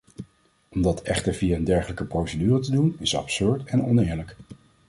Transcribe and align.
Om 0.69 0.81
dat 0.81 1.01
echter 1.01 1.33
via 1.33 1.55
een 1.55 1.63
dergelijke 1.63 2.05
procedure 2.05 2.59
te 2.59 2.71
doen, 2.71 2.95
is 2.99 3.15
absurd 3.15 3.63
en 3.63 3.83
oneerlijk. 3.83 4.35